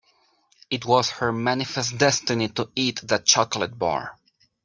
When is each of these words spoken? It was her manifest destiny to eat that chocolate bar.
It 0.71 0.83
was 0.85 1.11
her 1.11 1.31
manifest 1.31 1.95
destiny 1.99 2.47
to 2.49 2.71
eat 2.75 3.01
that 3.03 3.23
chocolate 3.23 3.77
bar. 3.77 4.17